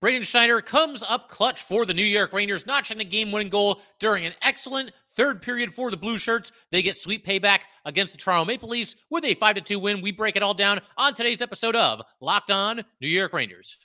[0.00, 3.82] Braden Schneider comes up clutch for the New York Rangers, notching the game winning goal
[3.98, 6.52] during an excellent third period for the Blue Shirts.
[6.72, 10.00] They get sweet payback against the Toronto Maple Leafs with a 5 2 win.
[10.00, 13.76] We break it all down on today's episode of Locked On New York Rangers.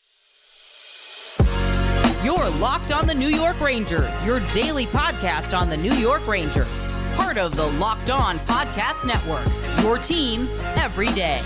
[2.23, 6.97] You're Locked On the New York Rangers, your daily podcast on the New York Rangers.
[7.15, 9.45] Part of the Locked On Podcast Network,
[9.83, 11.41] your team every day.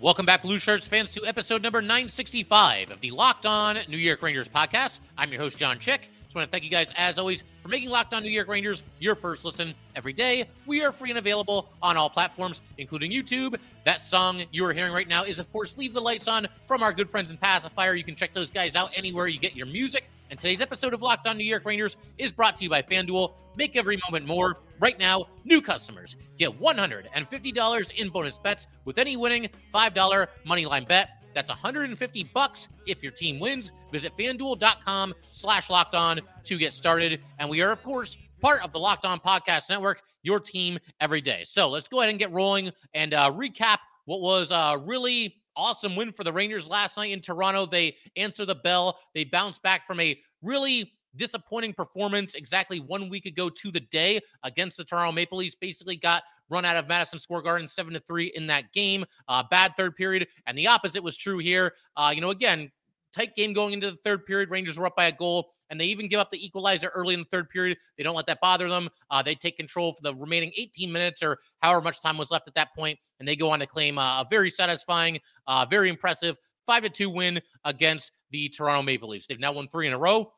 [0.00, 4.22] Welcome back, Blue Shirts fans, to episode number 965 of the Locked On New York
[4.22, 5.00] Rangers podcast.
[5.16, 6.08] I'm your host, John Chick.
[6.22, 8.84] Just want to thank you guys, as always, for making Locked On New York Rangers
[9.00, 10.44] your first listen every day.
[10.66, 13.58] We are free and available on all platforms, including YouTube.
[13.84, 16.84] That song you are hearing right now is, of course, Leave the Lights On from
[16.84, 17.98] our good friends in Passafire.
[17.98, 20.08] You can check those guys out anywhere you get your music.
[20.30, 23.32] And today's episode of Locked On New York Rangers is brought to you by FanDuel.
[23.56, 24.58] Make every moment more.
[24.80, 31.10] Right now, new customers get $150 in bonus bets with any winning $5 moneyline bet.
[31.34, 33.72] That's 150 bucks if your team wins.
[33.92, 37.20] Visit fanduel.com slash locked on to get started.
[37.38, 41.20] And we are, of course, part of the Locked On Podcast Network, your team every
[41.20, 41.42] day.
[41.44, 45.96] So let's go ahead and get rolling and uh, recap what was a really awesome
[45.96, 47.66] win for the Rangers last night in Toronto.
[47.66, 48.98] They answer the bell.
[49.14, 54.20] They bounce back from a really disappointing performance exactly one week ago to the day
[54.42, 55.54] against the Toronto Maple Leafs.
[55.54, 59.04] Basically got run out of Madison Square Garden seven to three in that game.
[59.28, 61.74] Uh, bad third period, and the opposite was true here.
[61.96, 62.70] Uh, you know, again,
[63.12, 64.50] tight game going into the third period.
[64.50, 67.20] Rangers were up by a goal, and they even give up the equalizer early in
[67.20, 67.78] the third period.
[67.96, 68.88] They don't let that bother them.
[69.10, 72.48] Uh, they take control for the remaining 18 minutes or however much time was left
[72.48, 76.36] at that point, and they go on to claim a very satisfying, uh, very impressive
[76.68, 79.26] five to two win against the Toronto Maple Leafs.
[79.26, 80.32] They've now won three in a row.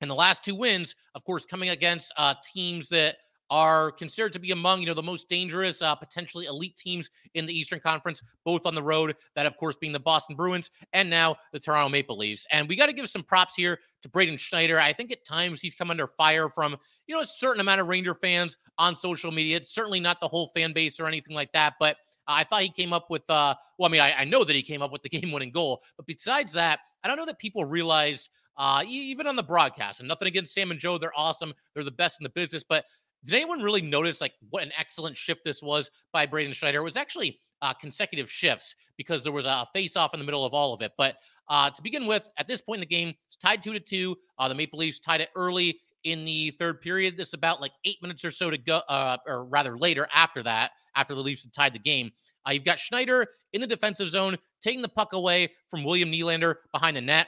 [0.00, 3.16] And the last two wins, of course, coming against uh, teams that
[3.50, 7.46] are considered to be among you know the most dangerous uh, potentially elite teams in
[7.46, 11.08] the eastern conference both on the road that of course being the boston bruins and
[11.08, 12.46] now the toronto maple leafs.
[12.50, 14.80] And we got to give some props here to braden schneider.
[14.80, 16.76] I think at times he's come under fire from
[17.06, 19.56] you know a certain amount of ranger fans on social media.
[19.56, 22.70] It's certainly not the whole fan base or anything like that but I thought he
[22.70, 25.02] came up with, uh, well, I mean, I, I know that he came up with
[25.02, 29.26] the game winning goal, but besides that, I don't know that people realize uh, even
[29.26, 30.00] on the broadcast.
[30.00, 30.98] And nothing against Sam and Joe.
[30.98, 31.52] They're awesome.
[31.74, 32.62] They're the best in the business.
[32.62, 32.84] But
[33.24, 36.78] did anyone really notice like what an excellent shift this was by Braden Schneider?
[36.78, 40.44] It was actually uh, consecutive shifts because there was a face off in the middle
[40.44, 40.92] of all of it.
[40.96, 41.16] But
[41.48, 44.16] uh, to begin with, at this point in the game, it's tied two to two.
[44.38, 47.16] Uh, the Maple Leafs tied it early in the third period.
[47.16, 50.72] This about like eight minutes or so to go, uh, or rather later after that,
[50.94, 52.12] after the Leafs had tied the game.
[52.46, 56.56] Uh, you've got Schneider in the defensive zone, taking the puck away from William Nylander
[56.72, 57.26] behind the net.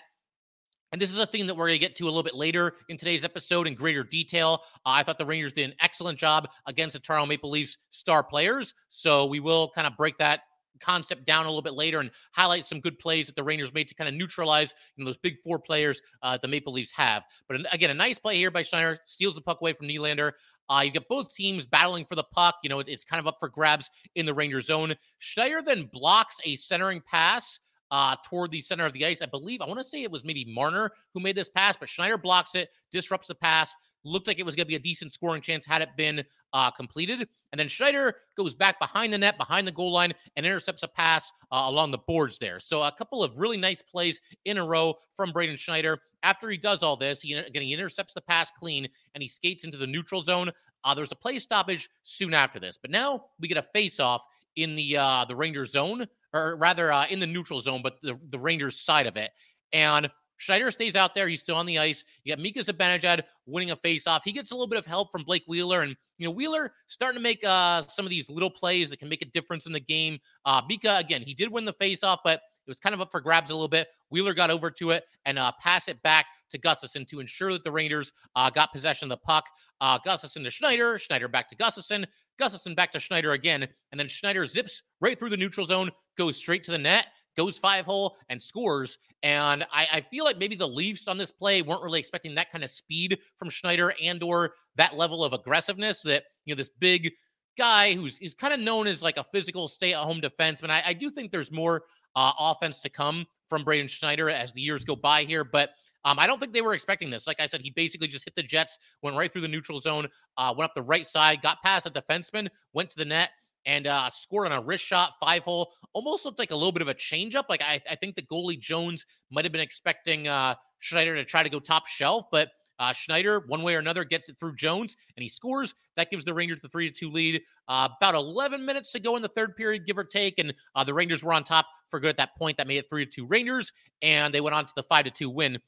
[0.92, 2.76] And this is a thing that we're going to get to a little bit later
[2.88, 4.62] in today's episode in greater detail.
[4.86, 8.22] Uh, I thought the Rangers did an excellent job against the Toronto Maple Leafs star
[8.24, 8.74] players.
[8.88, 10.40] So we will kind of break that
[10.80, 13.88] concept down a little bit later and highlight some good plays that the Rangers made
[13.88, 17.24] to kind of neutralize you know, those big four players uh, the Maple Leafs have.
[17.48, 20.32] But again, a nice play here by Schneider, steals the puck away from Nylander.
[20.70, 22.56] Uh, you get both teams battling for the puck.
[22.62, 24.94] You know, it's kind of up for grabs in the Ranger zone.
[25.18, 27.58] Schneider then blocks a centering pass
[27.90, 29.22] uh, toward the center of the ice.
[29.22, 31.88] I believe, I want to say it was maybe Marner who made this pass, but
[31.88, 33.74] Schneider blocks it, disrupts the pass.
[34.04, 36.70] Looked like it was going to be a decent scoring chance had it been uh,
[36.70, 37.28] completed.
[37.52, 40.88] And then Schneider goes back behind the net, behind the goal line, and intercepts a
[40.88, 42.60] pass uh, along the boards there.
[42.60, 45.98] So a couple of really nice plays in a row from Braden Schneider.
[46.22, 49.64] After he does all this, he again he intercepts the pass clean and he skates
[49.64, 50.50] into the neutral zone.
[50.84, 54.22] Uh, there's a play stoppage soon after this, but now we get a face off
[54.62, 58.18] in the uh, the Ranger zone or rather uh, in the neutral zone, but the,
[58.30, 59.30] the Rangers side of it.
[59.72, 61.28] And Schneider stays out there.
[61.28, 62.04] He's still on the ice.
[62.24, 64.20] You got Mika Zibanejad winning a faceoff.
[64.24, 65.82] He gets a little bit of help from Blake Wheeler.
[65.82, 69.08] And, you know, Wheeler starting to make uh, some of these little plays that can
[69.08, 70.18] make a difference in the game.
[70.44, 73.20] Uh, Mika, again, he did win the faceoff, but it was kind of up for
[73.20, 73.88] grabs a little bit.
[74.10, 77.64] Wheeler got over to it and uh, pass it back to Gustafsson to ensure that
[77.64, 79.44] the Rangers uh, got possession of the puck.
[79.80, 82.06] Uh, Gustafsson to Schneider, Schneider back to Gustafsson,
[82.40, 86.36] Gustafsson back to Schneider again, and then Schneider zips right through the neutral zone, goes
[86.36, 87.06] straight to the net,
[87.36, 88.98] goes five hole and scores.
[89.22, 92.50] And I, I, feel like maybe the Leafs on this play weren't really expecting that
[92.50, 96.70] kind of speed from Schneider and or that level of aggressiveness that, you know, this
[96.80, 97.12] big
[97.56, 100.70] guy who's is kind of known as like a physical stay-at-home defenseman.
[100.70, 101.84] I, I do think there's more
[102.16, 105.70] uh, offense to come from Braden Schneider as the years go by here, but
[106.08, 107.26] um, I don't think they were expecting this.
[107.26, 110.06] Like I said, he basically just hit the Jets, went right through the neutral zone,
[110.38, 113.28] uh, went up the right side, got past a defenseman, went to the net,
[113.66, 115.70] and uh, scored on a wrist shot, five hole.
[115.92, 117.44] Almost looked like a little bit of a changeup.
[117.50, 121.42] Like I, I think the goalie Jones might have been expecting uh, Schneider to try
[121.42, 124.96] to go top shelf, but uh, Schneider, one way or another, gets it through Jones
[125.16, 125.74] and he scores.
[125.96, 127.42] That gives the Rangers the three to two lead.
[127.66, 130.84] Uh, about 11 minutes to go in the third period, give or take, and uh,
[130.84, 132.56] the Rangers were on top for good at that point.
[132.56, 135.10] That made it three to two Rangers, and they went on to the five to
[135.10, 135.58] two win.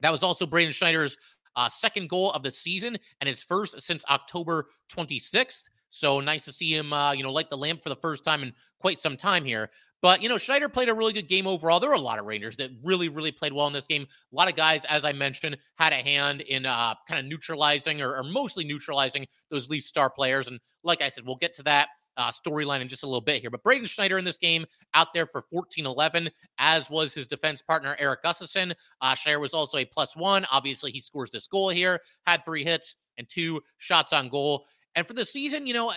[0.00, 1.16] That was also Braden Schneider's
[1.56, 5.62] uh, second goal of the season and his first since October 26th.
[5.90, 8.42] So nice to see him, uh, you know, light the lamp for the first time
[8.42, 9.70] in quite some time here.
[10.02, 11.78] But, you know, Schneider played a really good game overall.
[11.78, 14.06] There were a lot of Rangers that really, really played well in this game.
[14.32, 18.00] A lot of guys, as I mentioned, had a hand in uh, kind of neutralizing
[18.00, 20.48] or, or mostly neutralizing those Leaf star players.
[20.48, 21.88] And like I said, we'll get to that
[22.20, 23.50] uh, storyline in just a little bit here.
[23.50, 27.62] But Braden Schneider in this game out there for 14 11, as was his defense
[27.62, 28.74] partner, Eric Gustafsson.
[29.00, 30.46] Uh, Schneider was also a plus one.
[30.52, 34.66] Obviously, he scores this goal here, had three hits and two shots on goal.
[34.94, 35.92] And for the season, you know,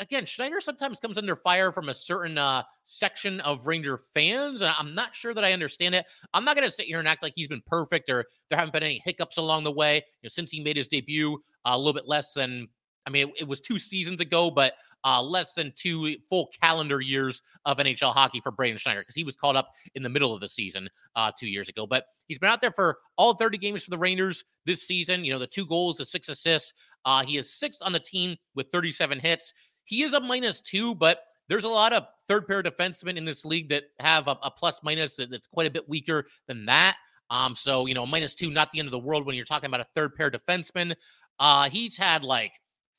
[0.00, 4.72] again, Schneider sometimes comes under fire from a certain uh, section of Ranger fans, and
[4.78, 6.06] I'm not sure that I understand it.
[6.32, 8.72] I'm not going to sit here and act like he's been perfect or there haven't
[8.72, 9.96] been any hiccups along the way.
[9.96, 11.34] You know, since he made his debut,
[11.64, 12.68] uh, a little bit less than
[13.06, 14.74] I mean, it, it, was two seasons ago, but
[15.04, 19.24] uh, less than two full calendar years of NHL hockey for Braden Schneider because he
[19.24, 21.86] was called up in the middle of the season uh, two years ago.
[21.86, 25.24] But he's been out there for all 30 games for the Rangers this season.
[25.24, 26.72] You know, the two goals, the six assists.
[27.04, 29.52] Uh, he is sixth on the team with 37 hits.
[29.84, 33.44] He is a minus two, but there's a lot of third pair defensemen in this
[33.44, 36.96] league that have a, a plus minus that's quite a bit weaker than that.
[37.30, 39.68] Um, so you know, minus two, not the end of the world when you're talking
[39.68, 40.94] about a third pair defenseman.
[41.38, 42.52] Uh, he's had like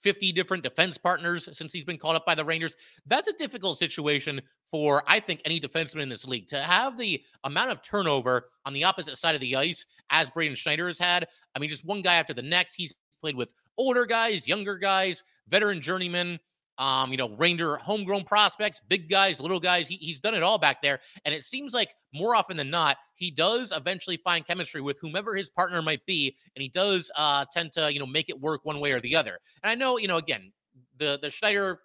[0.05, 2.75] 50 different defense partners since he's been called up by the Rangers.
[3.07, 7.23] That's a difficult situation for, I think, any defenseman in this league to have the
[7.43, 11.27] amount of turnover on the opposite side of the ice as Braden Schneider has had.
[11.55, 12.75] I mean, just one guy after the next.
[12.75, 16.37] He's played with older guys, younger guys, veteran journeymen
[16.77, 19.87] um, you know, Ranger homegrown prospects, big guys, little guys.
[19.87, 20.99] He, he's done it all back there.
[21.23, 25.35] And it seems like more often than not, he does eventually find chemistry with whomever
[25.35, 26.35] his partner might be.
[26.55, 29.15] And he does uh, tend to, you know, make it work one way or the
[29.15, 29.39] other.
[29.63, 30.51] And I know, you know, again,
[30.97, 31.79] the, the Schneider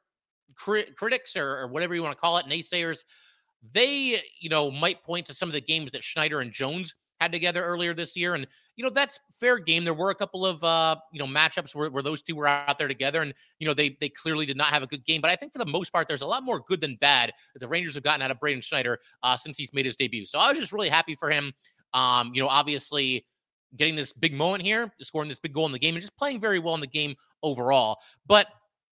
[0.56, 3.04] cri- critics or, or whatever you want to call it, naysayers,
[3.72, 7.32] they, you know, might point to some of the games that Schneider and Jones had
[7.32, 8.34] together earlier this year.
[8.34, 8.46] And,
[8.76, 9.84] you know, that's fair game.
[9.84, 12.78] There were a couple of, uh, you know, matchups where, where those two were out
[12.78, 13.20] there together.
[13.20, 15.20] And, you know, they, they clearly did not have a good game.
[15.20, 17.60] But I think for the most part, there's a lot more good than bad that
[17.60, 20.24] the Rangers have gotten out of Braden Schneider uh, since he's made his debut.
[20.24, 21.52] So I was just really happy for him.
[21.92, 23.26] Um, you know, obviously
[23.76, 26.40] getting this big moment here, scoring this big goal in the game and just playing
[26.40, 27.98] very well in the game overall.
[28.26, 28.46] But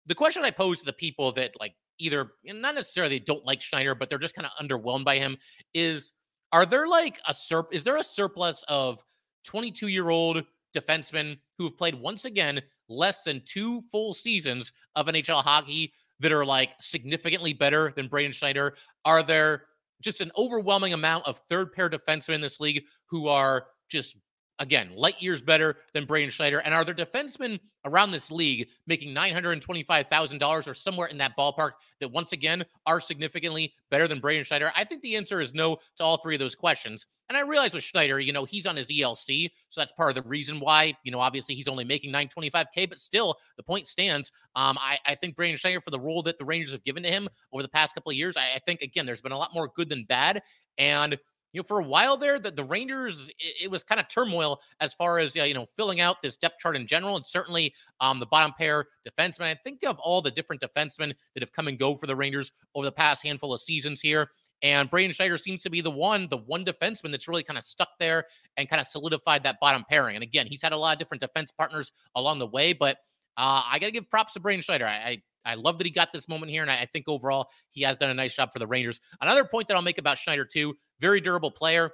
[0.07, 3.95] the question I pose to the people that like either not necessarily don't like Schneider,
[3.95, 5.37] but they're just kind of underwhelmed by him
[5.75, 6.13] is
[6.53, 7.67] are there like a surp?
[7.73, 9.05] Is there a surplus of
[9.45, 15.07] 22 year old defensemen who have played once again less than two full seasons of
[15.07, 18.77] NHL hockey that are like significantly better than Braden Schneider?
[19.05, 19.65] Are there
[20.01, 24.17] just an overwhelming amount of third pair defensemen in this league who are just
[24.59, 26.61] again, light years better than Braden Schneider?
[26.61, 32.11] And are there defensemen around this league making $925,000 or somewhere in that ballpark that
[32.11, 34.73] once again are significantly better than Braden Schneider?
[34.77, 37.07] I think the answer is no to all three of those questions.
[37.29, 39.51] And I realize with Schneider, you know, he's on his ELC.
[39.69, 42.99] So that's part of the reason why, you know, obviously he's only making 925K, but
[42.99, 44.33] still the point stands.
[44.57, 47.11] Um, I, I think Braden Schneider, for the role that the Rangers have given to
[47.11, 49.53] him over the past couple of years, I, I think, again, there's been a lot
[49.53, 50.43] more good than bad.
[50.79, 51.19] And
[51.53, 54.61] you know, for a while there, the, the Rangers, it, it was kind of turmoil
[54.81, 57.17] as far as, you know, filling out this depth chart in general.
[57.17, 59.47] And certainly um, the bottom pair defensemen.
[59.47, 62.53] I think of all the different defensemen that have come and go for the Rangers
[62.75, 64.31] over the past handful of seasons here.
[64.63, 67.65] And Braden Schneider seems to be the one, the one defenseman that's really kind of
[67.65, 68.27] stuck there
[68.57, 70.17] and kind of solidified that bottom pairing.
[70.17, 72.97] And again, he's had a lot of different defense partners along the way, but
[73.37, 74.85] uh, I got to give props to Braden Schneider.
[74.85, 77.49] I, I I love that he got this moment here, and I, I, think overall
[77.71, 79.01] he has done a nice job for the Rangers.
[79.21, 81.91] Another point that I'll make about Schneider too: very durable player.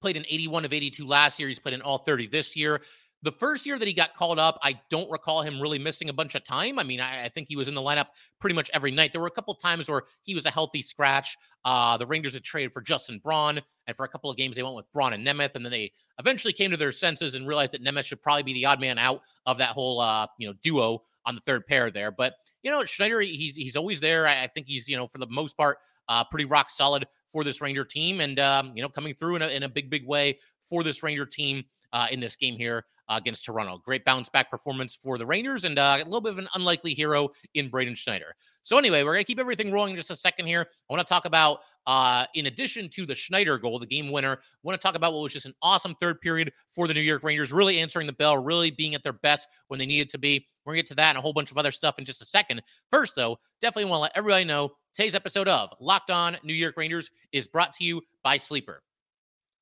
[0.00, 1.48] Played in 81 of 82 last year.
[1.48, 2.80] He's played in all 30 this year.
[3.24, 6.12] The first year that he got called up, I don't recall him really missing a
[6.12, 6.78] bunch of time.
[6.78, 9.12] I mean, I, I think he was in the lineup pretty much every night.
[9.12, 11.34] There were a couple times where he was a healthy scratch.
[11.64, 14.62] Uh, the Rangers had traded for Justin Braun, and for a couple of games they
[14.62, 17.72] went with Braun and Nemeth, and then they eventually came to their senses and realized
[17.72, 20.52] that Nemeth should probably be the odd man out of that whole uh, you know
[20.62, 22.10] duo on the third pair there.
[22.10, 24.26] But you know, Schneider, he's he's always there.
[24.26, 25.78] I, I think he's you know for the most part
[26.08, 29.42] uh, pretty rock solid for this Ranger team, and um, you know coming through in
[29.42, 30.38] a, in a big big way
[30.68, 33.78] for this Ranger team uh, in this game here uh, against Toronto.
[33.78, 36.92] Great bounce back performance for the Rangers and uh, a little bit of an unlikely
[36.92, 38.34] hero in Braden Schneider.
[38.62, 40.66] So, anyway, we're going to keep everything rolling in just a second here.
[40.90, 44.32] I want to talk about, uh, in addition to the Schneider goal, the game winner,
[44.32, 47.02] I want to talk about what was just an awesome third period for the New
[47.02, 50.18] York Rangers, really answering the bell, really being at their best when they needed to
[50.18, 50.46] be.
[50.64, 52.22] We're going to get to that and a whole bunch of other stuff in just
[52.22, 52.62] a second.
[52.90, 56.76] First, though, definitely want to let everybody know today's episode of Locked On New York
[56.76, 58.82] Rangers is brought to you by Sleeper.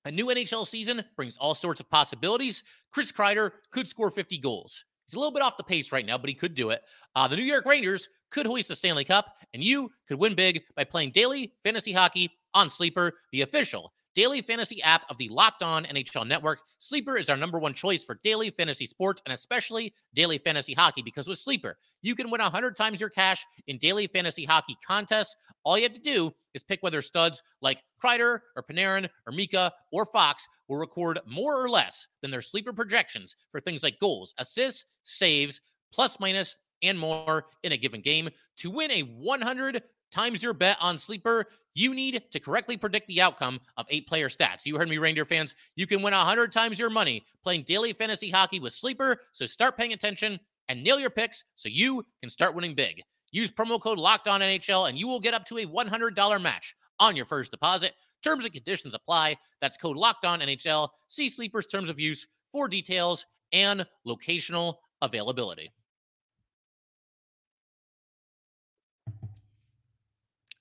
[0.04, 2.64] A new NHL season brings all sorts of possibilities.
[2.90, 4.85] Chris Kreider could score 50 goals.
[5.06, 6.82] He's a little bit off the pace right now, but he could do it.
[7.14, 10.62] Uh, the New York Rangers could hoist the Stanley Cup, and you could win big
[10.75, 15.62] by playing daily fantasy hockey on Sleeper, the official daily fantasy app of the Locked
[15.62, 16.61] On NHL Network.
[16.78, 21.02] Sleeper is our number one choice for daily fantasy sports and especially daily fantasy hockey
[21.02, 25.37] because with Sleeper, you can win 100 times your cash in daily fantasy hockey contests.
[25.64, 29.73] All you have to do is pick whether studs like Kreider or Panarin or Mika
[29.92, 34.35] or Fox will record more or less than their sleeper projections for things like goals,
[34.38, 35.61] assists, saves,
[35.92, 38.28] plus minus, and more in a given game.
[38.59, 43.20] To win a 100 times your bet on sleeper, you need to correctly predict the
[43.20, 44.66] outcome of eight player stats.
[44.66, 45.54] You heard me, reindeer fans.
[45.76, 49.20] You can win 100 times your money playing daily fantasy hockey with Sleeper.
[49.32, 50.38] So start paying attention
[50.68, 53.02] and nail your picks so you can start winning big.
[53.30, 56.74] Use promo code Locked On NHL and you will get up to a $100 match
[57.00, 57.92] on your first deposit.
[58.22, 59.36] Terms and conditions apply.
[59.60, 60.88] That's code Locked On NHL.
[61.08, 65.70] See Sleeper's terms of use for details and locational availability.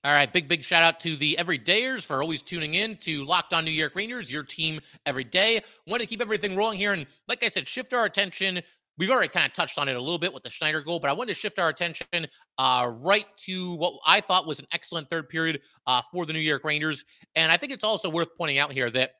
[0.04, 3.54] All right, big, big shout out to the everydayers for always tuning in to Locked
[3.54, 5.62] On New York Rangers, your team every day.
[5.86, 6.92] Want to keep everything rolling here.
[6.92, 8.60] And like I said, shift our attention.
[8.98, 11.08] We've already kind of touched on it a little bit with the Schneider goal, but
[11.08, 12.26] I wanted to shift our attention
[12.58, 16.40] uh, right to what I thought was an excellent third period uh, for the New
[16.40, 17.04] York Rangers.
[17.36, 19.12] And I think it's also worth pointing out here that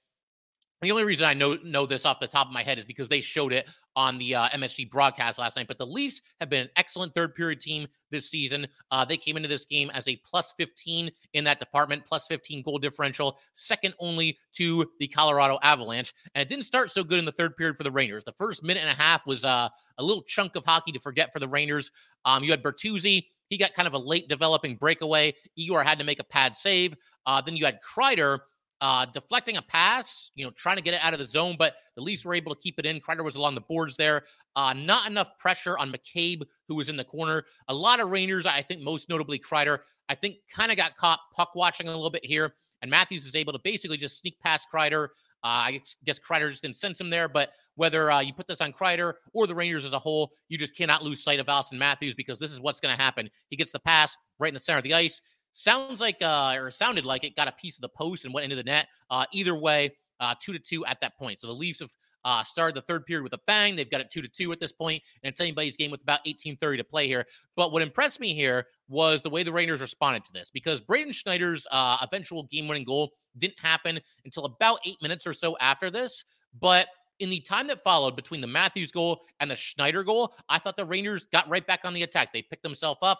[0.82, 3.08] the only reason I know know this off the top of my head is because
[3.08, 5.68] they showed it on the uh, MSG broadcast last night.
[5.68, 8.66] But the Leafs have been an excellent third period team this season.
[8.90, 12.62] Uh, they came into this game as a plus 15 in that department, plus 15
[12.62, 16.12] goal differential, second only to the Colorado Avalanche.
[16.34, 18.24] And it didn't start so good in the third period for the Rangers.
[18.24, 21.32] The first minute and a half was uh, a little chunk of hockey to forget
[21.32, 21.92] for the Rangers.
[22.24, 23.26] Um, you had Bertuzzi.
[23.48, 25.34] He got kind of a late developing breakaway.
[25.56, 26.96] Igor had to make a pad save.
[27.26, 28.38] Uh, then you had Kreider
[28.82, 31.76] uh, deflecting a pass, you know, trying to get it out of the zone, but
[31.94, 33.00] the Leafs were able to keep it in.
[33.00, 34.24] Kreider was along the boards there.
[34.56, 37.44] Uh, not enough pressure on McCabe, who was in the corner.
[37.68, 41.20] A lot of Rangers, I think most notably Kreider, I think kind of got caught
[41.32, 42.54] puck watching a little bit here.
[42.82, 45.04] And Matthews is able to basically just sneak past Kreider.
[45.44, 48.60] Uh, I guess Kreider just didn't sense him there, but whether uh, you put this
[48.60, 51.78] on Kreider or the Rangers as a whole, you just cannot lose sight of Auston
[51.78, 53.30] Matthews because this is what's going to happen.
[53.48, 55.20] He gets the pass right in the center of the ice.
[55.52, 58.44] Sounds like, uh, or sounded like it got a piece of the post and went
[58.44, 58.88] into the net.
[59.10, 61.38] Uh, either way, uh, two to two at that point.
[61.38, 61.90] So the Leafs have
[62.24, 63.74] uh, started the third period with a bang.
[63.76, 66.20] They've got it two to two at this point, and it's anybody's game with about
[66.26, 67.26] 18:30 to play here.
[67.56, 71.12] But what impressed me here was the way the Rangers responded to this, because Braden
[71.12, 76.24] Schneider's uh, eventual game-winning goal didn't happen until about eight minutes or so after this.
[76.60, 80.58] But in the time that followed between the Matthews goal and the Schneider goal, I
[80.58, 82.32] thought the Rangers got right back on the attack.
[82.32, 83.18] They picked themselves up,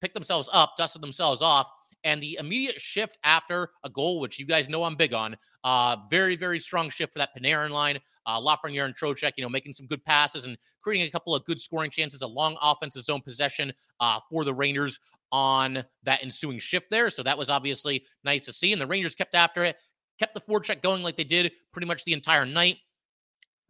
[0.00, 1.70] picked themselves up, dusted themselves off,
[2.04, 5.36] and the immediate shift after a goal, which you guys know I'm big on.
[5.64, 7.98] Uh, very, very strong shift for that Panarin line.
[8.26, 11.44] Uh, Lafreniere and Trocheck, you know, making some good passes and creating a couple of
[11.44, 15.00] good scoring chances, a long offensive zone possession uh, for the Rangers
[15.32, 17.10] on that ensuing shift there.
[17.10, 18.72] So that was obviously nice to see.
[18.72, 19.76] And the Rangers kept after it,
[20.18, 22.78] kept the forecheck going like they did pretty much the entire night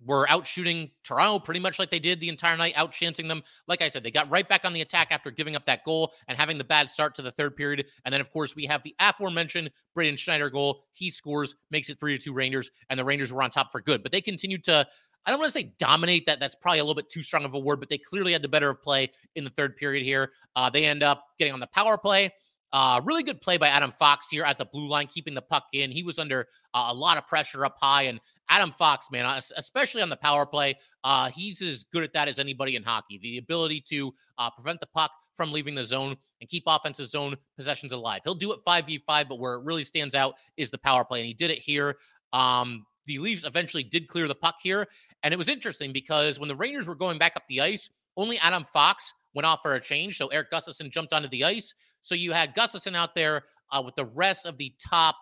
[0.05, 3.43] were out shooting Toronto pretty much like they did the entire night, out chancing them.
[3.67, 6.13] Like I said, they got right back on the attack after giving up that goal
[6.29, 7.89] and having the bad start to the third period.
[8.05, 10.85] And then, of course, we have the aforementioned Braden Schneider goal.
[10.93, 13.81] He scores, makes it three to two Rangers, and the Rangers were on top for
[13.81, 14.03] good.
[14.03, 14.87] But they continued to.
[15.27, 16.27] I don't want to say dominate.
[16.27, 18.41] That that's probably a little bit too strong of a word, but they clearly had
[18.41, 20.33] the better of play in the third period here.
[20.57, 22.33] Uh, they end up getting on the power play.
[22.73, 25.65] Uh, really good play by Adam Fox here at the blue line, keeping the puck
[25.73, 25.91] in.
[25.91, 28.21] He was under uh, a lot of pressure up high, and
[28.51, 29.25] Adam Fox, man,
[29.57, 33.19] especially on the power play, uh, he's as good at that as anybody in hockey.
[33.23, 37.37] The ability to uh, prevent the puck from leaving the zone and keep offensive zone
[37.57, 38.21] possessions alive.
[38.25, 41.27] He'll do it 5v5, but where it really stands out is the power play, and
[41.27, 41.97] he did it here.
[42.33, 44.87] Um, the Leafs eventually did clear the puck here,
[45.23, 48.37] and it was interesting because when the Rangers were going back up the ice, only
[48.39, 50.19] Adam Fox went off for a change.
[50.19, 51.75] So Eric Gustafsson jumped onto the ice.
[52.09, 55.17] So you had Gustafsson out there uh, with the rest of the top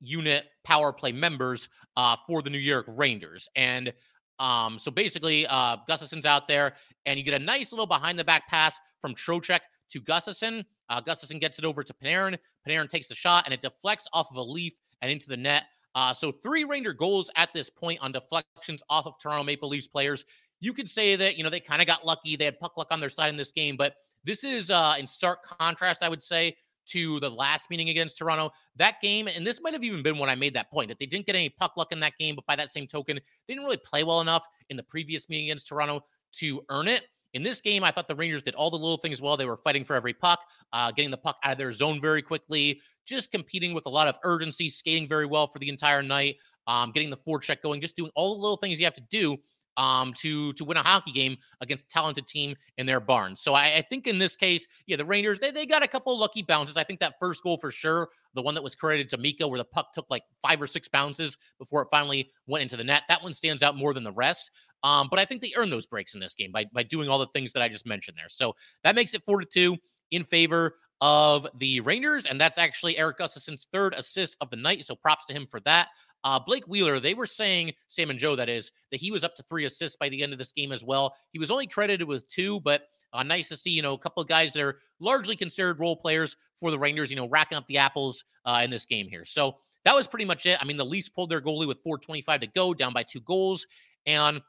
[0.00, 3.48] unit power play members uh, for the New York Rangers.
[3.54, 3.92] And
[4.38, 8.24] um, so basically, uh, Gustafsson's out there, and you get a nice little behind the
[8.24, 10.64] back pass from Trocheck to Gustafsson.
[10.88, 12.38] Uh, Gustafsson gets it over to Panarin.
[12.66, 15.64] Panarin takes the shot, and it deflects off of a leaf and into the net.
[15.94, 19.86] Uh, so three Ranger goals at this point on deflections off of Toronto Maple Leafs
[19.86, 20.24] players.
[20.60, 22.36] You could say that, you know, they kind of got lucky.
[22.36, 23.96] They had puck luck on their side in this game, but
[24.26, 26.56] this is uh, in stark contrast, I would say,
[26.86, 28.52] to the last meeting against Toronto.
[28.76, 31.06] That game, and this might have even been when I made that point that they
[31.06, 33.64] didn't get any puck luck in that game, but by that same token, they didn't
[33.64, 36.04] really play well enough in the previous meeting against Toronto
[36.34, 37.06] to earn it.
[37.34, 39.36] In this game, I thought the Rangers did all the little things well.
[39.36, 40.40] They were fighting for every puck,
[40.72, 44.08] uh, getting the puck out of their zone very quickly, just competing with a lot
[44.08, 47.94] of urgency, skating very well for the entire night, um, getting the forecheck going, just
[47.94, 49.36] doing all the little things you have to do
[49.76, 53.40] um, to to win a hockey game against a talented team in their barns.
[53.40, 56.18] So I, I, think in this case, yeah, the Rangers they, they got a couple
[56.18, 56.76] lucky bounces.
[56.76, 59.58] I think that first goal for sure, the one that was credited to Mika, where
[59.58, 63.02] the puck took like five or six bounces before it finally went into the net.
[63.08, 64.50] That one stands out more than the rest.
[64.82, 67.18] Um, but I think they earned those breaks in this game by by doing all
[67.18, 68.28] the things that I just mentioned there.
[68.28, 68.54] So
[68.84, 69.76] that makes it four to two
[70.10, 74.84] in favor of the Rangers, and that's actually Eric Gustafsson's third assist of the night.
[74.84, 75.88] So props to him for that.
[76.24, 79.36] Uh, Blake Wheeler, they were saying, Sam and Joe, that is, that he was up
[79.36, 81.14] to three assists by the end of this game as well.
[81.32, 82.82] He was only credited with two, but
[83.12, 85.96] uh, nice to see, you know, a couple of guys that are largely considered role
[85.96, 89.24] players for the Rangers, you know, racking up the apples uh, in this game here.
[89.24, 90.58] So that was pretty much it.
[90.60, 93.66] I mean, the Leafs pulled their goalie with 425 to go, down by two goals.
[94.04, 94.42] And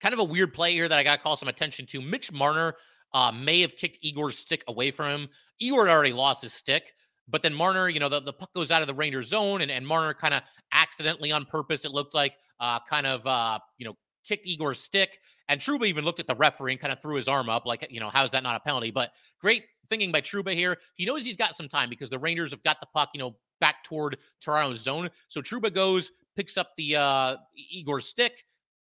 [0.00, 2.00] kind of a weird play here that I got to call some attention to.
[2.00, 2.74] Mitch Marner
[3.12, 5.28] uh, may have kicked Igor's stick away from him.
[5.58, 6.92] Igor had already lost his stick.
[7.28, 9.70] But then Marner, you know, the, the puck goes out of the Ranger zone, and,
[9.70, 10.42] and Marner kind of
[10.72, 13.94] accidentally on purpose, it looked like, uh, kind of, uh, you know,
[14.26, 15.18] kicked Igor's stick.
[15.48, 17.86] And Trouba even looked at the referee and kind of threw his arm up, like,
[17.90, 18.90] you know, how's that not a penalty?
[18.90, 20.76] But great thinking by Trouba here.
[20.94, 23.36] He knows he's got some time because the Rangers have got the puck, you know,
[23.60, 25.08] back toward Toronto's zone.
[25.28, 28.44] So Trouba goes, picks up the uh, Igor's stick,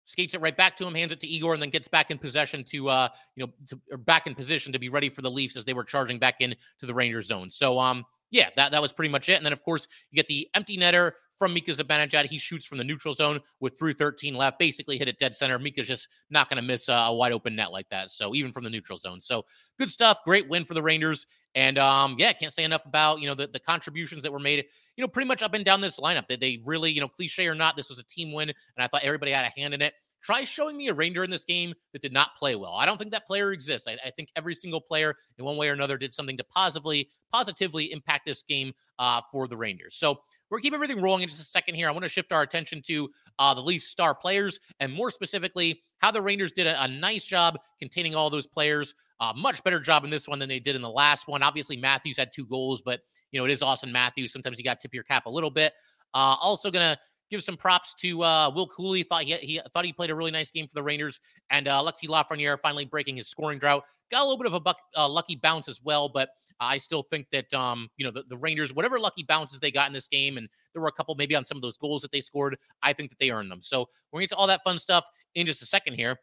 [0.06, 2.18] skates it right back to him, hands it to Igor, and then gets back in
[2.18, 5.56] possession to uh, you know, to, back in position to be ready for the Leafs
[5.56, 7.50] as they were charging back in to the Rangers zone.
[7.50, 9.34] So um, yeah, that, that was pretty much it.
[9.34, 12.26] And then, of course, you get the empty netter from Mika Zibanejad.
[12.26, 15.58] He shoots from the neutral zone with through 13 left, basically hit it dead center.
[15.58, 18.10] Mika's just not going to miss a, wide open net like that.
[18.10, 19.20] So even from the neutral zone.
[19.20, 19.44] So
[19.78, 20.18] good stuff.
[20.24, 21.26] Great win for the Rangers.
[21.54, 24.64] And um, yeah, can't say enough about, you know, the, the contributions that were made,
[24.96, 26.28] you know, pretty much up and down this lineup.
[26.28, 28.48] That they, they really, you know, cliche or not, this was a team win.
[28.48, 29.94] And I thought everybody had a hand in it.
[30.22, 32.74] Try showing me a Ranger in this game that did not play well.
[32.74, 33.86] I don't think that player exists.
[33.86, 37.08] I, I think every single player, in one way or another, did something to positively
[37.32, 39.94] positively impact this game uh, for the Rangers.
[39.96, 40.20] So
[40.50, 41.88] we're keep everything rolling in just a second here.
[41.88, 45.82] I want to shift our attention to uh, the Leafs star players and more specifically
[45.98, 48.94] how the Rangers did a, a nice job containing all those players.
[49.18, 51.42] Uh, much better job in this one than they did in the last one.
[51.42, 53.00] Obviously, Matthews had two goals, but
[53.32, 54.32] you know it is Auston Matthews.
[54.32, 55.72] Sometimes you got to tip your cap a little bit.
[56.14, 56.98] Uh, also, gonna
[57.30, 59.06] give some props to uh, Will Cuylle.
[59.06, 61.78] Thought he, he thought he played a really nice game for the Rangers, and uh,
[61.80, 63.84] Alexis Lafreniere finally breaking his scoring drought.
[64.10, 67.02] Got a little bit of a buck, uh, lucky bounce as well, but I still
[67.02, 70.08] think that um, you know the, the Rangers, whatever lucky bounces they got in this
[70.08, 72.56] game, and there were a couple maybe on some of those goals that they scored.
[72.82, 73.62] I think that they earned them.
[73.62, 76.18] So we're gonna get to all that fun stuff in just a second here.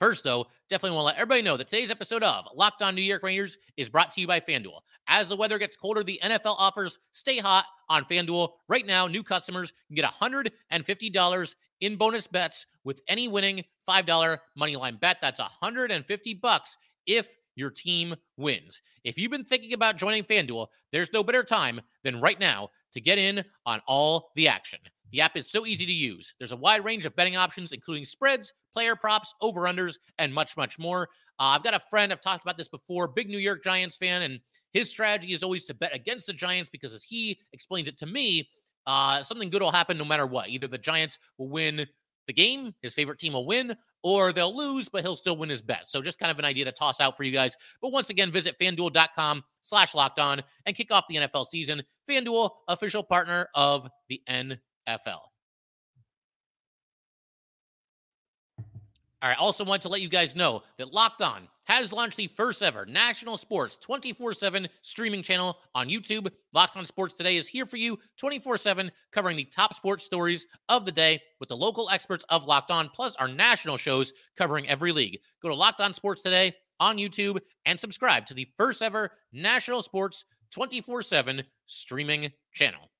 [0.00, 3.02] First, though, definitely want to let everybody know that today's episode of Locked On New
[3.02, 4.80] York Rangers is brought to you by FanDuel.
[5.06, 8.50] As the weather gets colder, the NFL offers stay hot on FanDuel.
[8.68, 14.98] Right now, new customers can get $150 in bonus bets with any winning $5 moneyline
[14.98, 15.18] bet.
[15.22, 16.76] That's 150 bucks
[17.06, 18.80] if your team wins.
[19.04, 23.00] If you've been thinking about joining FanDuel, there's no better time than right now to
[23.00, 24.80] get in on all the action.
[25.12, 26.34] The app is so easy to use.
[26.38, 30.56] There's a wide range of betting options, including spreads, player props, over unders, and much,
[30.56, 31.08] much more.
[31.38, 34.22] Uh, I've got a friend, I've talked about this before, big New York Giants fan,
[34.22, 34.40] and
[34.72, 38.06] his strategy is always to bet against the Giants because, as he explains it to
[38.06, 38.48] me,
[38.86, 40.48] uh, something good will happen no matter what.
[40.48, 41.86] Either the Giants will win
[42.26, 45.62] the game, his favorite team will win, or they'll lose, but he'll still win his
[45.62, 45.86] bet.
[45.86, 47.56] So just kind of an idea to toss out for you guys.
[47.80, 51.82] But once again, visit fanduel.com slash locked on and kick off the NFL season.
[52.08, 54.58] FanDuel, official partner of the NFL.
[59.24, 59.38] All right.
[59.38, 62.84] Also, want to let you guys know that Locked On has launched the first ever
[62.84, 66.30] national sports 24 7 streaming channel on YouTube.
[66.52, 70.46] Locked On Sports Today is here for you 24 7, covering the top sports stories
[70.68, 74.68] of the day with the local experts of Locked On, plus our national shows covering
[74.68, 75.18] every league.
[75.40, 79.80] Go to Locked On Sports Today on YouTube and subscribe to the first ever national
[79.80, 82.90] sports 24 7 streaming channel.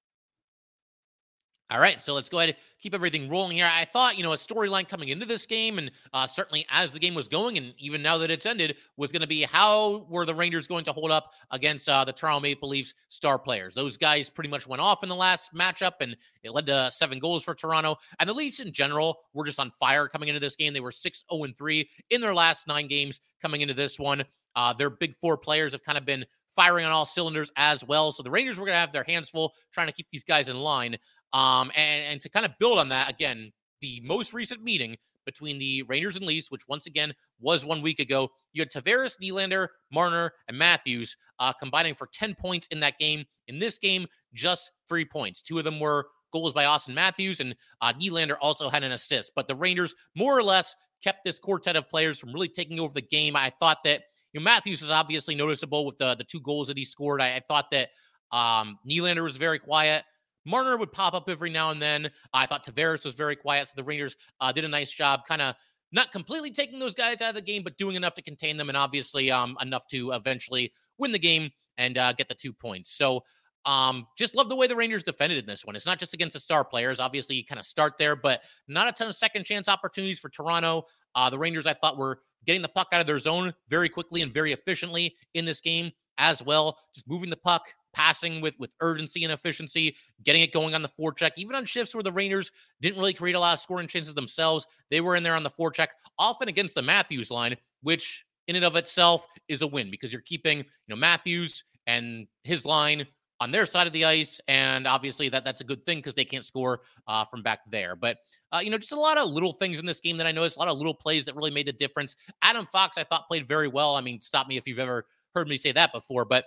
[1.70, 3.70] All right, so let's go ahead and keep everything rolling here.
[3.72, 6.98] I thought, you know, a storyline coming into this game, and uh, certainly as the
[6.98, 10.26] game was going, and even now that it's ended, was going to be how were
[10.26, 13.74] the Rangers going to hold up against uh, the Toronto Maple Leafs star players?
[13.74, 17.18] Those guys pretty much went off in the last matchup, and it led to seven
[17.18, 17.96] goals for Toronto.
[18.20, 20.74] And the Leafs in general were just on fire coming into this game.
[20.74, 24.22] They were 6 0 3 in their last nine games coming into this one.
[24.54, 28.12] Uh, their big four players have kind of been firing on all cylinders as well.
[28.12, 30.48] So the Rangers were going to have their hands full trying to keep these guys
[30.48, 30.96] in line.
[31.34, 35.58] Um, and, and to kind of build on that, again, the most recent meeting between
[35.58, 38.30] the Rangers and Leafs, which once again was one week ago.
[38.52, 43.24] You had Tavares, Nylander, Marner, and Matthews uh, combining for 10 points in that game.
[43.48, 45.42] In this game, just three points.
[45.42, 49.32] Two of them were goals by Auston Matthews, and uh, Nylander also had an assist.
[49.34, 52.92] But the Rangers more or less kept this quartet of players from really taking over
[52.92, 53.36] the game.
[53.36, 56.78] I thought that you know Matthews was obviously noticeable with the the two goals that
[56.78, 57.20] he scored.
[57.20, 57.90] I, I thought that
[58.32, 60.04] um, Nylander was very quiet.
[60.44, 62.10] Marner would pop up every now and then.
[62.32, 65.42] I thought Tavares was very quiet, so the Rangers uh, did a nice job, kind
[65.42, 65.54] of
[65.92, 68.68] not completely taking those guys out of the game, but doing enough to contain them,
[68.68, 72.96] and obviously um, enough to eventually win the game and uh, get the two points.
[72.96, 73.22] So
[73.64, 75.74] um, just love the way the Rangers defended in this one.
[75.76, 77.00] It's not just against the star players.
[77.00, 80.28] Obviously, you kind of start there, but not a ton of second chance opportunities for
[80.28, 80.84] Toronto.
[81.14, 84.20] Uh, the Rangers, I thought, were getting the puck out of their zone very quickly
[84.22, 86.78] and very efficiently in this game as well.
[86.94, 87.62] Just moving the puck,
[87.94, 91.30] passing with with urgency and efficiency, getting it going on the forecheck.
[91.36, 94.66] Even on shifts where the Rangers didn't really create a lot of scoring chances themselves,
[94.90, 98.64] they were in there on the forecheck, often against the Matthews line, which in and
[98.64, 103.06] of itself is a win because you're keeping you know Matthews and his line
[103.40, 106.24] on their side of the ice, and obviously that that's a good thing because they
[106.24, 107.96] can't score uh, from back there.
[107.96, 108.18] But
[108.52, 110.56] uh, you know, just a lot of little things in this game that I noticed,
[110.56, 112.16] a lot of little plays that really made the difference.
[112.42, 113.96] Adam Fox, I thought played very well.
[113.96, 116.46] I mean, stop me if you've ever heard me say that before, but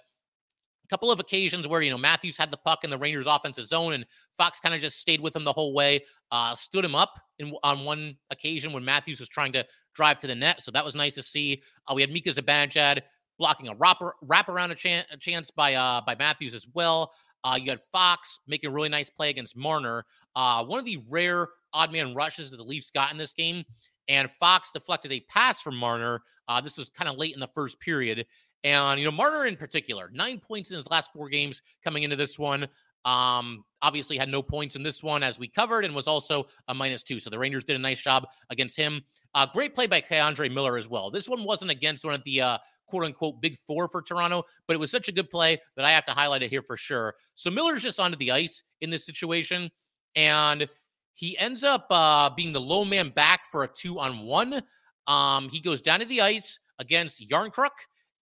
[0.89, 3.93] couple of occasions where you know Matthews had the puck in the Rangers' offensive zone,
[3.93, 4.05] and
[4.37, 6.03] Fox kind of just stayed with him the whole way.
[6.31, 10.27] Uh, stood him up in, on one occasion when Matthews was trying to drive to
[10.27, 11.61] the net, so that was nice to see.
[11.87, 13.01] Uh, we had Mika Zibanejad
[13.37, 17.11] blocking a wrapper wrap around a, chan- a chance by uh, by Matthews as well.
[17.43, 20.03] Uh, you had Fox making a really nice play against Marner.
[20.35, 23.63] Uh, one of the rare odd man rushes that the Leafs got in this game,
[24.07, 26.21] and Fox deflected a pass from Marner.
[26.47, 28.25] Uh, this was kind of late in the first period,
[28.67, 32.17] and, you know, Marner in particular, nine points in his last four games coming into
[32.17, 32.67] this one.
[33.05, 36.73] Um, obviously had no points in this one as we covered and was also a
[36.73, 37.21] minus two.
[37.21, 39.01] So the Rangers did a nice job against him.
[39.33, 41.09] Uh, great play by K'Andre Miller as well.
[41.09, 44.73] This one wasn't against one of the uh, quote unquote big four for Toronto, but
[44.73, 47.15] it was such a good play that I have to highlight it here for sure.
[47.35, 49.71] So Miller's just onto the ice in this situation,
[50.17, 50.67] and
[51.13, 54.61] he ends up uh, being the low man back for a two on one.
[55.07, 57.69] Um, he goes down to the ice against Järnkrok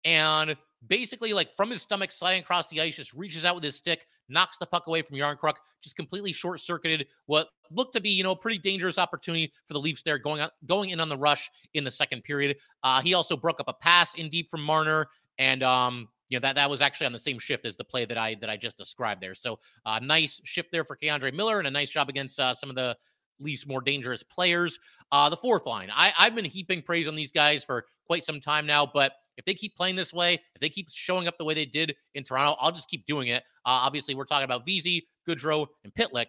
[0.06, 0.56] and
[0.88, 4.06] basically like from his stomach sliding across the ice just reaches out with his stick
[4.30, 8.24] knocks the puck away from Järnkrok just completely short circuited what looked to be you
[8.24, 11.18] know a pretty dangerous opportunity for the Leafs there going on going in on the
[11.18, 12.58] rush in the second period.
[12.84, 16.42] Uh, he also broke up a pass in deep from Marner and um you know
[16.42, 18.58] that that was actually on the same shift as the play that I that I
[18.58, 19.36] just described there.
[19.36, 22.70] So uh, nice shift there for K'Andre Miller and a nice job against uh, some
[22.70, 22.98] of the
[23.40, 24.80] least more dangerous players.
[25.12, 28.40] Uh, the fourth line, I, I've been heaping praise on these guys for quite some
[28.40, 31.46] time now, but if they keep playing this way, if they keep showing up the
[31.46, 33.44] way they did in Toronto, I'll just keep doing it.
[33.66, 36.28] Uh, obviously, we're talking about Vesey, Goodrow, and Pitlick.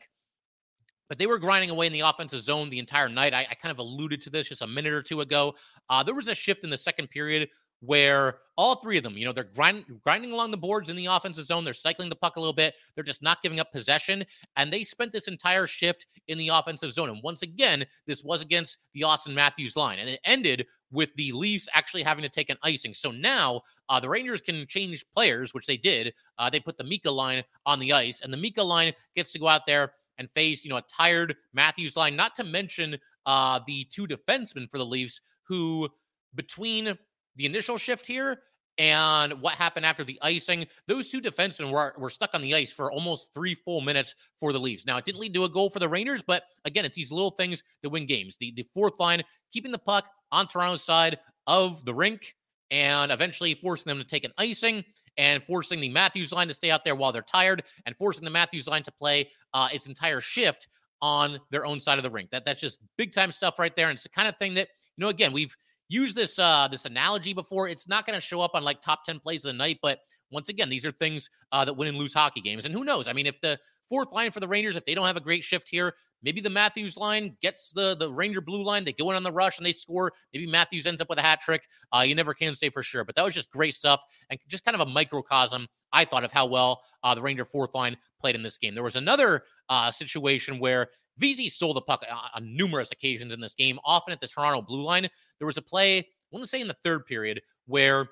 [1.08, 3.34] But they were grinding away in the offensive zone the entire night.
[3.34, 5.54] I, I kind of alluded to this just a minute or two ago.
[5.90, 7.48] Uh, there was a shift in the second period
[7.84, 11.06] where all three of them, you know, they're grind, grinding along the boards in the
[11.06, 11.64] offensive zone.
[11.64, 12.74] They're cycling the puck a little bit.
[12.94, 14.24] They're just not giving up possession.
[14.56, 17.10] And they spent this entire shift in the offensive zone.
[17.10, 19.98] And once again, this was against the Auston Matthews line.
[19.98, 22.94] And it ended with the Leafs actually having to take an icing.
[22.94, 26.14] So now uh, the Rangers can change players, which they did.
[26.38, 29.40] Uh, they put the Mika line on the ice, and the Mika line gets to
[29.40, 33.58] go out there and face, you know, a tired Matthews line, not to mention uh,
[33.66, 35.88] the two defensemen for the Leafs who
[36.36, 36.96] between
[37.36, 38.40] the initial shift here
[38.76, 40.66] and what happened after the icing.
[40.88, 44.52] Those two defensemen were, were stuck on the ice for almost three full minutes for
[44.52, 44.84] the Leafs.
[44.84, 47.30] Now, it didn't lead to a goal for the Rangers, but again, it's these little
[47.30, 48.36] things that win games.
[48.36, 52.34] The, the fourth line, keeping the puck on Toronto's side of the rink
[52.72, 54.82] and eventually forcing them to take an icing
[55.16, 58.30] and forcing the Matthews line to stay out there while they're tired and forcing the
[58.30, 60.66] Matthews line to play uh, its entire shift
[61.00, 62.30] on their own side of the rink.
[62.30, 63.88] That That's just big time stuff right there.
[63.88, 64.66] And it's the kind of thing that,
[64.96, 65.54] you know, again, we've–
[65.88, 67.68] used this uh this analogy before.
[67.68, 70.00] It's not going to show up on like top 10 plays of the night, but
[70.30, 72.64] once again, these are things uh, that win and lose hockey games.
[72.64, 73.06] And who knows?
[73.06, 75.44] I mean, if the fourth line for the Rangers, if they don't have a great
[75.44, 78.84] shift here, maybe the Matthews line gets the the Ranger blue line.
[78.84, 80.12] They go in on the rush and they score.
[80.32, 81.66] Maybe Matthews ends up with a hat trick.
[81.94, 84.64] Uh, you never can say for sure, but that was just great stuff and just
[84.64, 85.66] kind of a microcosm.
[85.92, 88.74] I thought of how well uh, the Ranger fourth line played in this game.
[88.74, 93.54] There was another uh, situation where Vesey stole the puck on numerous occasions in this
[93.54, 95.08] game, often at the Toronto blue line.
[95.38, 98.08] There was a play, I want to say in the third period, where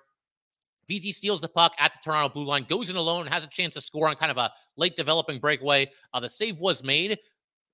[0.88, 3.74] Vesey steals the puck at the Toronto blue line, goes in alone, has a chance
[3.74, 5.88] to score on kind of a late developing breakaway.
[6.12, 7.18] Uh, the save was made,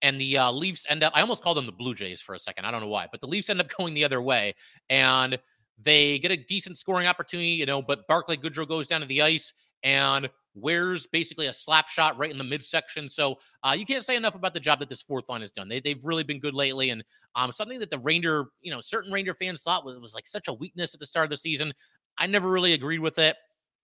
[0.02, 2.38] and the uh, Leafs end up, I almost called them the Blue Jays for a
[2.38, 2.64] second.
[2.64, 4.54] I don't know why, but the Leafs end up going the other way.
[4.88, 5.38] And
[5.80, 9.22] they get a decent scoring opportunity, you know, but Barclay Goodrow goes down to the
[9.22, 10.28] ice and
[10.60, 13.08] wears basically a slap shot right in the midsection.
[13.08, 15.68] So uh, you can't say enough about the job that this fourth line has done.
[15.68, 16.90] They, they've really been good lately.
[16.90, 17.02] And
[17.34, 20.48] um, something that the Ranger, you know, certain Ranger fans thought was, was like such
[20.48, 21.72] a weakness at the start of the season.
[22.18, 23.36] I never really agreed with it.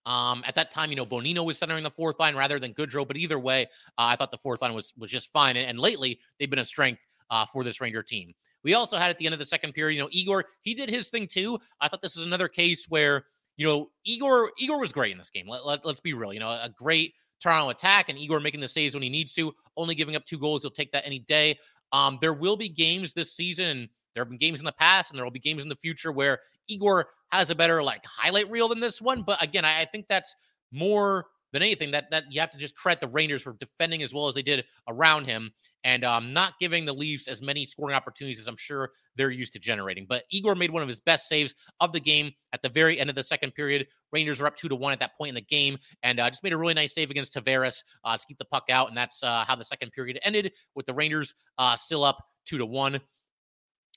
[0.05, 3.07] Um, at that time, you know, Bonino was centering the fourth line rather than Goodrow.
[3.07, 3.63] But either way,
[3.97, 5.57] uh, I thought the fourth line was was just fine.
[5.57, 8.33] And, and lately, they've been a strength uh, for this Ranger team.
[8.63, 10.89] We also had at the end of the second period, you know, Igor, he did
[10.89, 11.59] his thing too.
[11.81, 13.25] I thought this was another case where,
[13.57, 15.47] you know, Igor Igor was great in this game.
[15.47, 16.33] Let, let, let's be real.
[16.33, 19.53] You know, a great Toronto attack and Igor making the saves when he needs to,
[19.77, 20.61] only giving up two goals.
[20.63, 21.57] He'll take that any day.
[21.91, 23.89] Um, there will be games this season.
[24.13, 26.11] There have been games in the past, and there will be games in the future
[26.11, 29.23] where Igor has a better like highlight reel than this one.
[29.23, 30.35] But again, I, I think that's
[30.71, 34.13] more than anything that that you have to just credit the Rangers for defending as
[34.13, 35.51] well as they did around him
[35.85, 39.53] and um, not giving the Leafs as many scoring opportunities as I'm sure they're used
[39.53, 40.05] to generating.
[40.07, 43.09] But Igor made one of his best saves of the game at the very end
[43.09, 43.87] of the second period.
[44.11, 46.43] Rangers are up two to one at that point in the game, and uh, just
[46.43, 49.23] made a really nice save against Tavares uh, to keep the puck out, and that's
[49.23, 52.99] uh, how the second period ended with the Rangers uh, still up two to one.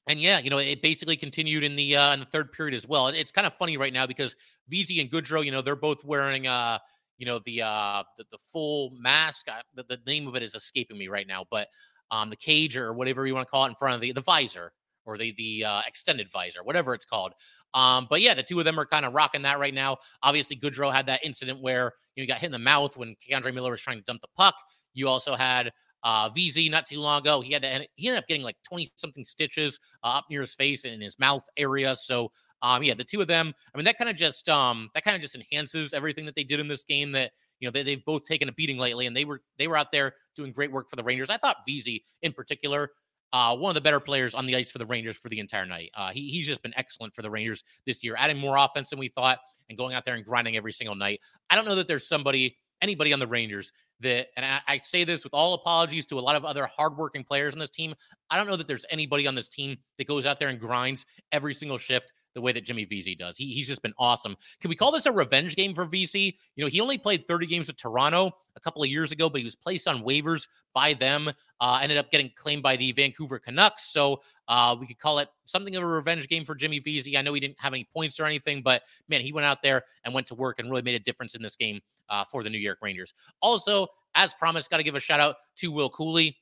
[0.09, 2.89] And yeah, you know, it basically continued in the uh, in the third period as
[2.89, 3.09] well.
[3.09, 4.35] It's kind of funny right now because
[4.69, 6.79] Vesey and Goodrow, you know, they're both wearing uh,
[7.19, 10.55] you know the uh the, the full mask I, the, the name of it is
[10.55, 11.69] escaping me right now but
[12.11, 14.23] um the cage or whatever you want to call it in front of the the
[14.23, 14.73] visor
[15.05, 17.33] or the the uh, extended visor whatever it's called
[17.75, 20.57] um but yeah the two of them are kind of rocking that right now obviously
[20.57, 23.71] goodrow had that incident where you, know, got hit in the mouth when K'Andre Miller
[23.71, 24.55] was trying to dump the puck
[24.95, 25.71] you also had
[26.05, 27.41] uh, Vesey not too long ago.
[27.41, 30.55] He had to, he ended up getting like 20 something stitches uh, up near his
[30.55, 31.95] face and in his mouth area.
[31.95, 32.31] So
[32.63, 33.55] um, yeah, the two of them.
[33.75, 36.45] I mean, that kind of just um, that kind of just enhances everything that they
[36.45, 37.13] did in this game.
[37.13, 39.77] That you know they, they've both taken a beating lately, and they were they were
[39.77, 41.31] out there doing great work for the Rangers.
[41.31, 42.91] I thought Vesey in particular.
[43.31, 45.67] Uh, one of the better players on the ice for the Rangers for the entire
[45.67, 45.91] night.
[45.93, 48.99] Uh, he, he's just been excellent for the Rangers this year, adding more offense than
[48.99, 51.21] we thought and going out there and grinding every single night.
[51.51, 55.05] I don't know that there's somebody, anybody on the Rangers that, and I, I, say
[55.05, 57.95] this with all apologies to a lot of other hardworking players on this team.
[58.31, 61.05] I don't know that there's anybody on this team that goes out there and grinds
[61.31, 63.37] every single shift the way that Jimmy Vesey does.
[63.37, 64.37] He, he's just been awesome.
[64.61, 66.39] Can we call this a revenge game for Vesey?
[66.55, 69.39] You know, he only played 30 games with Toronto a couple of years ago, but
[69.39, 73.41] he was placed on waivers by them, uh, ended up getting claimed by the Vancouver
[73.41, 73.91] Canucks.
[73.91, 77.19] So uh, we could call it something of a revenge game for Jimmy Vesey.
[77.19, 79.83] I know he didn't have any points or anything, but man, he went out there
[80.05, 82.51] and went to work and really made a difference in this game uh, for the
[82.51, 83.15] New York Rangers.
[83.43, 86.35] Also, as promised, got to give a shout out to Will Cuylle.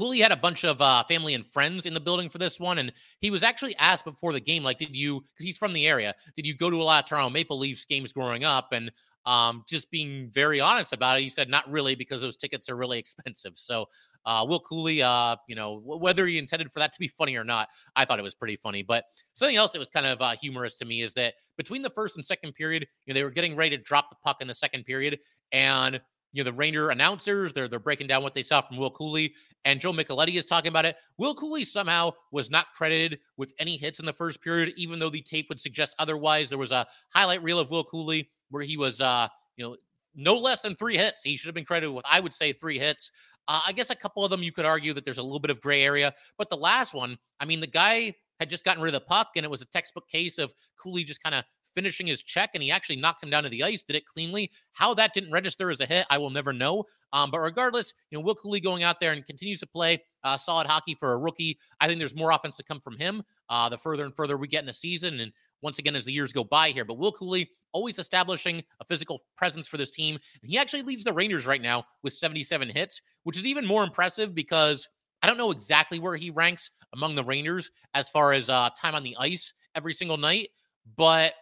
[0.00, 2.78] Cuylle had a bunch of uh, family and friends in the building for this one,
[2.78, 5.20] and he was actually asked before the game, like, did you?
[5.20, 6.14] Because he's from the area.
[6.34, 8.68] Did you go to a lot of Toronto Maple Leafs games growing up?
[8.72, 8.90] And
[9.26, 12.76] um, just being very honest about it, he said not really because those tickets are
[12.76, 13.52] really expensive.
[13.56, 13.86] So,
[14.24, 17.44] uh, Will Cuylle, uh, you know, whether he intended for that to be funny or
[17.44, 18.82] not, I thought it was pretty funny.
[18.82, 21.90] But something else that was kind of uh, humorous to me is that between the
[21.90, 24.48] first and second period, you know, they were getting ready to drop the puck in
[24.48, 25.18] the second period,
[25.52, 26.00] and
[26.32, 29.30] you know, the Ranger announcers, they're they're breaking down what they saw from Will Cuylle
[29.64, 30.96] and Joe Micheletti is talking about it.
[31.18, 35.10] Will Cuylle somehow was not credited with any hits in the first period, even though
[35.10, 36.48] the tape would suggest otherwise.
[36.48, 39.76] There was a highlight reel of Will Cuylle where he was, uh, you know,
[40.14, 41.22] no less than three hits.
[41.22, 43.10] He should have been credited with, I would say, three hits.
[43.48, 45.50] Uh, I guess a couple of them you could argue that there's a little bit
[45.50, 48.94] of gray area, but the last one, I mean, the guy had just gotten rid
[48.94, 52.06] of the puck, and it was a textbook case of Cuylle just kind of finishing
[52.06, 54.50] his check and he actually knocked him down to the ice, did it cleanly.
[54.72, 56.84] How that didn't register as a hit, I will never know.
[57.12, 60.36] Um, but regardless, you know, Will Cuylle going out there and continues to play uh,
[60.36, 61.58] solid hockey for a rookie.
[61.80, 64.48] I think there's more offense to come from him uh, the further and further we
[64.48, 65.20] get in the season.
[65.20, 68.84] And once again, as the years go by here, but Will Cuylle always establishing a
[68.84, 70.18] physical presence for this team.
[70.42, 73.84] And he actually leads the Rangers right now with 77 hits, which is even more
[73.84, 74.88] impressive because
[75.22, 78.94] I don't know exactly where he ranks among the Rangers as far as uh, time
[78.94, 80.48] on the ice every single night,
[80.96, 81.34] but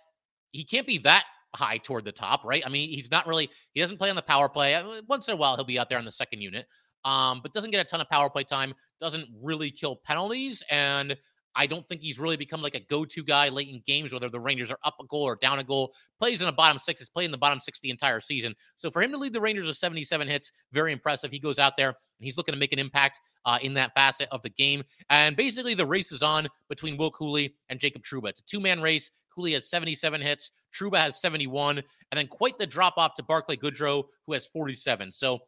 [0.53, 2.63] he can't be that high toward the top, right?
[2.65, 4.75] I mean, he's not really, he doesn't play on the power play.
[4.75, 6.67] Uh, once in a while, he'll be out there on the second unit,
[7.05, 10.63] um, but doesn't get a ton of power play time, doesn't really kill penalties.
[10.71, 11.17] And
[11.59, 14.39] I don't think he's really become like a go-to guy late in games, whether the
[14.39, 15.93] Rangers are up a goal or down a goal.
[16.21, 18.55] Plays in the bottom six, has played in the bottom six the entire season.
[18.77, 21.33] So for him to lead the Rangers with 77 hits, very impressive.
[21.33, 24.29] He goes out there and he's looking to make an impact uh, in that facet
[24.31, 24.85] of the game.
[25.11, 28.29] And basically, the race is on between Will Cuylle and Jacob Trouba.
[28.29, 29.11] It's a two-man race.
[29.39, 30.51] Cuylle has 77 hits.
[30.75, 35.11] Trouba has 71, and then quite the drop off to Barclay Goodrow, who has 47.
[35.13, 35.39] So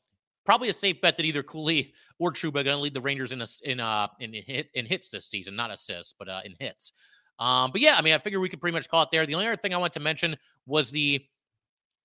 [0.46, 3.32] probably a safe bet that either Cuylle or Trouba are going to lead the Rangers
[3.32, 6.54] in a, in uh in hit in hits this season, not assists, but uh, in
[6.58, 6.92] hits.
[7.38, 9.24] Um, but yeah, I mean, I figure we could pretty much call it there.
[9.24, 11.24] The only other thing I want to mention was the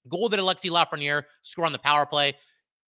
[0.07, 2.35] goal that Alexis Lafreniere scored on the power play.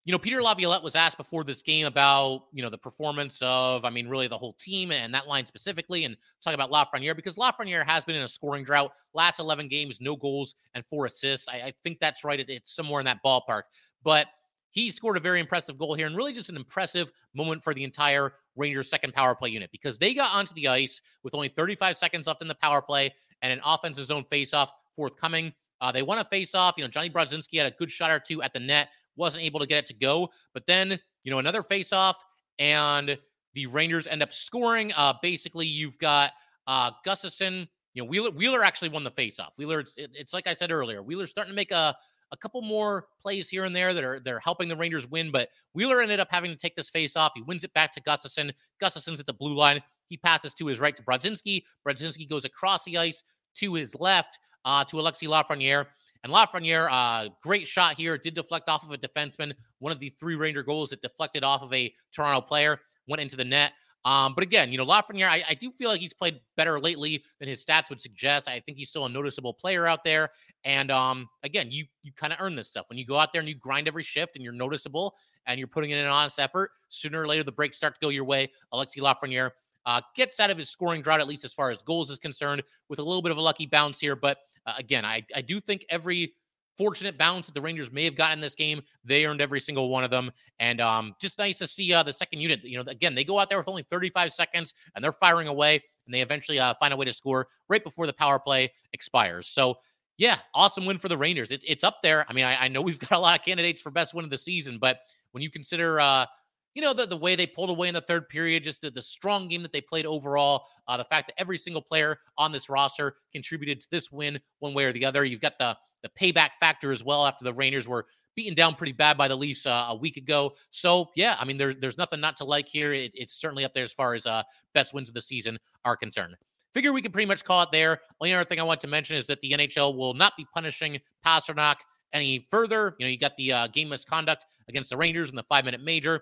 [0.05, 3.83] You know, Peter Laviolette was asked before this game about, you know, the performance of,
[3.85, 7.37] I mean, really the whole team and that line specifically, and talk about Lafreniere because
[7.37, 8.91] Lafreniere has been in a scoring drought.
[9.15, 11.49] Last 11 games, no goals and four assists.
[11.49, 12.39] I, I think that's right.
[12.39, 13.63] It, it's somewhere in that ballpark.
[14.03, 14.27] But
[14.69, 17.83] he scored a very impressive goal here and really just an impressive moment for the
[17.83, 21.97] entire Rangers second power play unit because they got onto the ice with only 35
[21.97, 25.53] seconds left in the power play and an offensive zone faceoff forthcoming.
[25.81, 26.73] Uh, they won a faceoff.
[26.77, 29.59] You know, Jonny Brodzinski had a good shot or two at the net, wasn't able
[29.59, 30.29] to get it to go.
[30.53, 32.15] But then, you know, another faceoff,
[32.59, 33.17] and
[33.53, 34.91] the Rangers end up scoring.
[34.95, 36.31] Uh, basically, you've got
[36.67, 37.67] uh, Gustafsson.
[37.93, 39.57] You know, Wheeler, Wheeler actually won the faceoff.
[39.57, 41.95] Wheeler, it's, it's like I said earlier, Wheeler's starting to make a
[42.31, 45.31] a couple more plays here and there that are they're helping the Rangers win.
[45.31, 47.31] But Wheeler ended up having to take this face off.
[47.35, 48.51] He wins it back to Gustafsson.
[48.81, 49.81] Gustafsson's at the blue line.
[50.07, 51.63] He passes to his right to Brodzinski.
[51.87, 53.23] Brodzinski goes across the ice
[53.55, 55.85] to his left uh, to Alexis Lafreniere.
[56.23, 58.17] And Lafreniere, uh, great shot here.
[58.17, 59.53] Did deflect off of a defenseman.
[59.79, 63.35] One of the three Ranger goals that deflected off of a Toronto player went into
[63.35, 63.73] the net.
[64.05, 67.23] Um, but again, you know, Lafreniere, I, I, do feel like he's played better lately
[67.39, 68.47] than his stats would suggest.
[68.47, 70.29] I think he's still a noticeable player out there.
[70.63, 73.39] And um, again, you you kind of earn this stuff when you go out there
[73.39, 75.15] and you grind every shift and you're noticeable
[75.47, 76.69] and you're putting in an honest effort.
[76.89, 78.51] Sooner or later, the breaks start to go your way.
[78.71, 79.49] Alexis Lafreniere
[79.85, 82.63] uh, gets out of his scoring drought, at least as far as goals is concerned,
[82.89, 84.15] with a little bit of a lucky bounce here.
[84.15, 86.33] But uh, again, I, I do think every
[86.77, 88.81] fortunate bounce that the Rangers may have gotten this game.
[89.03, 92.13] They earned every single one of them, and um, just nice to see uh, the
[92.13, 92.63] second unit.
[92.63, 95.81] You know, again, they go out there with only 35 seconds and they're firing away,
[96.05, 99.47] and they eventually uh, find a way to score right before the power play expires.
[99.47, 99.75] So.
[100.17, 101.51] Yeah, awesome win for the Rangers.
[101.51, 102.25] It's it's up there.
[102.29, 104.31] I mean, I, I know we've got a lot of candidates for best win of
[104.31, 104.99] the season, but
[105.33, 106.25] when you consider uh,
[106.75, 109.01] you know, the, the way they pulled away in the third period, just the, the
[109.01, 112.69] strong game that they played overall, uh, the fact that every single player on this
[112.69, 115.25] roster contributed to this win one way or the other.
[115.25, 118.91] You've got the the payback factor as well after the Rangers were beaten down pretty
[118.91, 120.53] bad by the Leafs uh, a week ago.
[120.69, 122.93] So yeah, I mean, there's there's nothing not to like here.
[122.93, 125.97] It, it's certainly up there as far as uh, best wins of the season are
[125.97, 126.35] concerned.
[126.73, 128.01] Figure we can pretty much call it there.
[128.19, 130.99] Only other thing I want to mention is that the NHL will not be punishing
[131.25, 131.77] Pastrnak
[132.13, 132.95] any further.
[132.99, 135.81] You know, you got the uh, game misconduct against the Rangers in the five minute
[135.81, 136.21] major.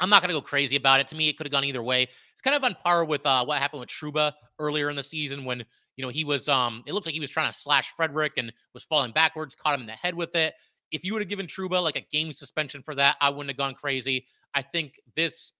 [0.00, 1.08] I'm not going to go crazy about it.
[1.08, 2.04] To me, it could have gone either way.
[2.32, 5.44] It's kind of on par with uh, what happened with Trouba earlier in the season
[5.44, 5.64] when
[5.96, 6.48] you know he was.
[6.48, 9.74] Um, it looked like he was trying to slash Frederic and was falling backwards, caught
[9.74, 10.54] him in the head with it.
[10.90, 13.58] If you would have given Trouba like a game suspension for that, I wouldn't have
[13.58, 14.26] gone crazy.
[14.54, 15.52] I think this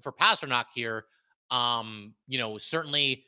[0.00, 1.04] for Pastrnak here,
[1.50, 3.24] um, you know, certainly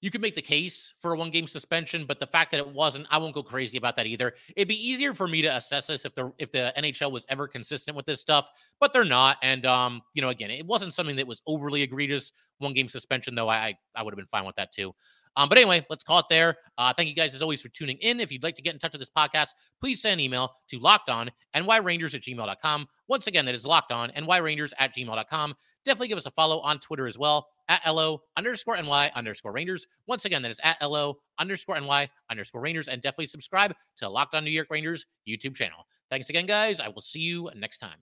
[0.00, 2.68] you could make the case for a one game suspension, but the fact that it
[2.68, 4.34] wasn't, I won't go crazy about that either.
[4.54, 7.48] It'd be easier for me to assess this if the if the NHL was ever
[7.48, 9.38] consistent with this stuff, but they're not.
[9.42, 12.32] And um, you know, again, it wasn't something that was overly egregious.
[12.58, 14.94] One game suspension, though, I I would have been fine with that too.
[15.36, 16.56] Um, but anyway, let's call it there.
[16.78, 18.20] Uh, thank you guys as always for tuning in.
[18.20, 19.48] If you'd like to get in touch with this podcast,
[19.80, 22.86] please send an email to lockedon nyrangers at gmail.com.
[23.08, 25.54] Once again, that is locked on nyrangers at gmail.com.
[25.86, 29.86] Definitely give us a follow on Twitter as well at LO underscore NY underscore Rangers.
[30.08, 32.88] Once again, that is at LO underscore NY underscore Rangers.
[32.88, 35.86] And definitely subscribe to Locked On New York Rangers YouTube channel.
[36.10, 36.80] Thanks again, guys.
[36.80, 37.98] I will see you next time.